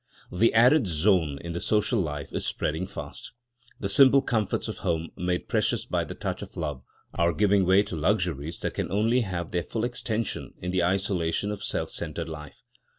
[0.31, 3.33] The arid zone in the social life is spreading fast.
[3.79, 6.81] The simple comforts of home, made precious by the touch of love,
[7.13, 11.51] are giving way to luxuries that can only have their full extension in the isolation
[11.51, 12.63] of self centred life.